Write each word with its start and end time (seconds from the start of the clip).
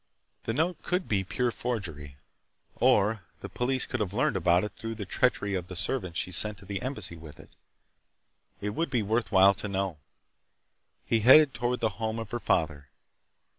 The 0.45 0.53
note 0.53 0.81
could 0.81 1.07
be 1.07 1.23
pure 1.23 1.51
forgery, 1.51 2.17
or 2.75 3.21
the 3.41 3.49
police 3.49 3.85
could 3.85 3.99
have 3.99 4.15
learned 4.15 4.35
about 4.35 4.63
it 4.63 4.71
through 4.75 4.95
the 4.95 5.05
treachery 5.05 5.53
of 5.53 5.67
the 5.67 5.75
servant 5.75 6.17
she 6.17 6.31
sent 6.31 6.57
to 6.57 6.65
the 6.65 6.81
Embassy 6.81 7.15
with 7.15 7.39
it. 7.39 7.51
It 8.61 8.71
would 8.71 8.89
be 8.89 9.03
worthwhile 9.03 9.53
to 9.53 9.67
know. 9.67 9.99
He 11.05 11.19
headed 11.19 11.53
toward 11.53 11.81
the 11.81 11.89
home 12.01 12.17
of 12.17 12.31
her 12.31 12.39
father. 12.39 12.87